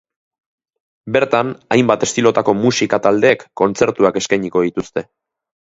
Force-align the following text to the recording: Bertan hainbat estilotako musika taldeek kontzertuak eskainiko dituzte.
Bertan 1.17 1.51
hainbat 1.75 2.07
estilotako 2.09 2.57
musika 2.63 3.01
taldeek 3.07 3.47
kontzertuak 3.63 4.21
eskainiko 4.23 4.69
dituzte. 4.71 5.07